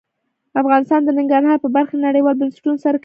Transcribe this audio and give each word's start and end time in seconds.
افغانستان 0.61 1.01
د 1.03 1.09
ننګرهار 1.17 1.57
په 1.61 1.69
برخه 1.75 1.93
کې 1.97 2.03
نړیوالو 2.07 2.39
بنسټونو 2.41 2.77
سره 2.85 2.89
کار 2.91 2.93
کوي. 2.93 2.99